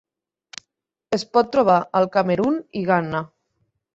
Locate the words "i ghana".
2.79-3.21